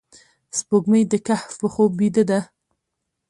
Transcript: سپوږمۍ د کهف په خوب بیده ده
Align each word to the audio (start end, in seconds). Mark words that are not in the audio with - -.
سپوږمۍ 0.57 1.01
د 1.07 1.13
کهف 1.27 1.53
په 1.61 1.67
خوب 1.73 1.91
بیده 1.99 2.23
ده 2.29 2.39